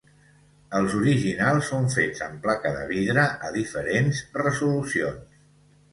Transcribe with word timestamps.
Els 0.79 0.95
originals 0.99 1.67
són 1.73 1.85
fets 1.95 2.25
amb 2.27 2.41
placa 2.45 2.73
de 2.79 2.87
vidre 2.95 3.27
a 3.51 3.55
diferents 3.59 4.23
resolucions. 4.45 5.41